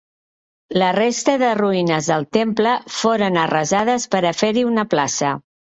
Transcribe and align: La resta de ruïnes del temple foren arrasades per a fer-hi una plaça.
La 0.81 0.87
resta 0.97 1.35
de 1.43 1.51
ruïnes 1.59 2.09
del 2.13 2.27
temple 2.39 2.75
foren 3.03 3.41
arrasades 3.47 4.13
per 4.17 4.25
a 4.25 4.37
fer-hi 4.43 4.71
una 4.75 4.93
plaça. 4.97 5.39